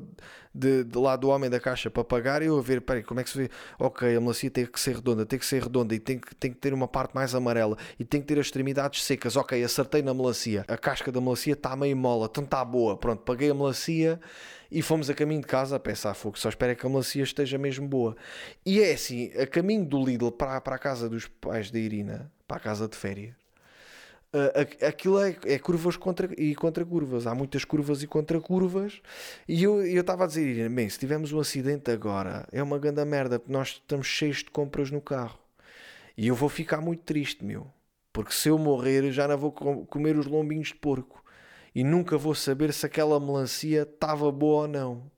[0.52, 3.24] de, de lá do homem da caixa para pagar, eu a ver, peraí, como é
[3.24, 3.50] que se vê?
[3.78, 6.52] Ok, a melancia tem que ser redonda, tem que ser redonda e tem que, tem
[6.52, 9.36] que ter uma parte mais amarela e tem que ter as extremidades secas.
[9.36, 10.64] Ok, acertei na melancia.
[10.68, 12.96] A casca da melancia está meio mola, então está boa.
[12.96, 14.20] Pronto, paguei a melancia
[14.70, 17.56] e fomos a caminho de casa a pensar, fogo, só espero que a melancia esteja
[17.56, 18.16] mesmo boa.
[18.64, 22.32] E é assim, a caminho do Lidl para, para a casa dos pais da Irina,
[22.48, 23.45] para a casa de férias
[24.36, 27.26] Uh, aquilo é, é, curvas contra, e contra curvas.
[27.26, 29.00] Há muitas curvas e contra curvas.
[29.48, 33.38] E eu estava a dizer: bem, se tivermos um acidente agora, é uma grande merda,
[33.38, 35.38] porque nós estamos cheios de compras no carro.
[36.18, 37.66] E eu vou ficar muito triste, meu.
[38.12, 41.24] Porque se eu morrer, já não vou comer os lombinhos de porco.
[41.74, 45.10] E nunca vou saber se aquela melancia estava boa ou não.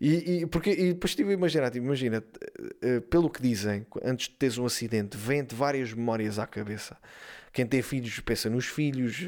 [0.00, 4.28] E, e, porque, e depois estive a imaginar, tipo, imagina, uh, pelo que dizem, antes
[4.28, 6.96] de teres um acidente, vêm-te várias memórias à cabeça.
[7.56, 9.26] Quem tem filhos pensa nos filhos,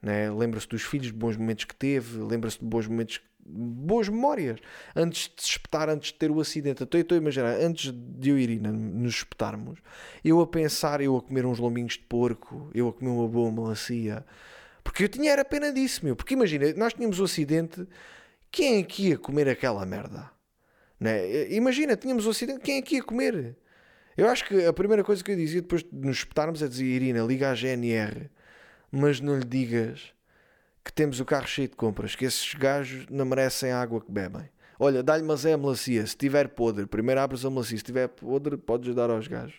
[0.00, 0.30] né?
[0.30, 4.60] lembra-se dos filhos, de bons momentos que teve, lembra-se de bons momentos, boas memórias,
[4.94, 6.84] antes de se espetar, antes de ter o acidente.
[6.84, 9.80] Então eu estou a imaginar, antes de eu ir nos espetarmos,
[10.24, 13.50] eu a pensar, eu a comer uns lombinhos de porco, eu a comer uma boa
[13.50, 14.24] melancia,
[14.84, 16.14] Porque eu tinha era pena disso, meu.
[16.14, 17.84] Porque imagina, nós tínhamos o acidente,
[18.48, 20.30] quem é que ia comer aquela merda?
[21.00, 21.52] Né?
[21.52, 23.56] Imagina, tínhamos o acidente, quem é que ia comer?
[24.16, 26.84] Eu acho que a primeira coisa que eu dizia depois de nos espetarmos é dizer,
[26.84, 28.30] Irina, liga à GNR,
[28.90, 30.14] mas não lhe digas
[30.82, 34.10] que temos o carro cheio de compras, que esses gajos não merecem a água que
[34.10, 34.48] bebem.
[34.78, 38.08] Olha, dá-lhe mas é a melancia, se estiver podre, primeiro abres a melancia, se estiver
[38.08, 39.56] podre, podes dar aos gajos.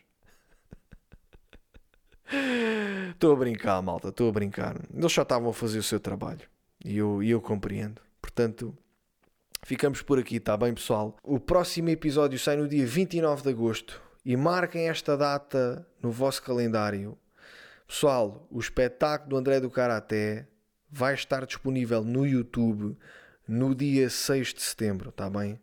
[3.11, 4.75] Estou a brincar, malta, estou a brincar.
[4.93, 6.41] Eles só estavam a fazer o seu trabalho
[6.83, 7.99] e eu, e eu compreendo.
[8.21, 8.77] Portanto,
[9.63, 11.15] ficamos por aqui, está bem, pessoal?
[11.23, 16.43] O próximo episódio sai no dia 29 de agosto e marquem esta data no vosso
[16.43, 17.17] calendário.
[17.87, 20.49] Pessoal, o espetáculo do André do Karaté
[20.91, 22.97] vai estar disponível no YouTube
[23.47, 25.57] no dia 6 de setembro, está bem?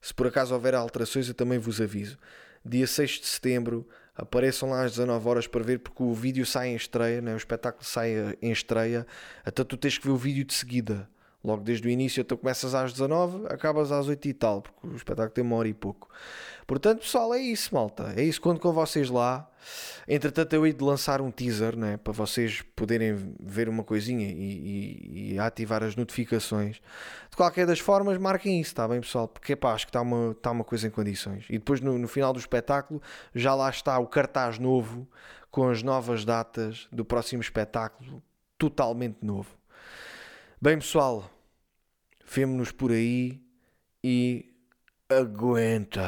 [0.00, 2.18] Se por acaso houver alterações, eu também vos aviso.
[2.64, 6.70] Dia 6 de setembro, apareçam lá às 19 horas para ver, porque o vídeo sai
[6.70, 7.32] em estreia, né?
[7.32, 9.06] o espetáculo sai em estreia,
[9.44, 11.08] até tu tens que ver o vídeo de seguida.
[11.42, 14.94] Logo desde o início, tu começas às 19, acabas às 8 e tal, porque o
[14.94, 16.08] espetáculo tem uma hora e pouco.
[16.66, 18.12] Portanto, pessoal, é isso, malta.
[18.14, 19.50] É isso, conto com vocês lá.
[20.06, 24.32] Entretanto, eu hei de lançar um teaser, né, para vocês poderem ver uma coisinha e,
[24.32, 26.80] e, e, ativar as notificações.
[27.30, 29.28] De qualquer das formas, marquem isso, está bem, pessoal?
[29.28, 31.44] Porque pá, acho que está uma, está uma coisa em condições.
[31.48, 33.02] E depois, no, no final do espetáculo,
[33.34, 35.08] já lá está o cartaz novo
[35.50, 38.22] com as novas datas do próximo espetáculo,
[38.56, 39.59] totalmente novo.
[40.62, 41.24] Bem, pessoal,
[42.22, 43.40] vemo-nos por aí
[44.04, 44.44] e
[45.08, 46.04] aguenta.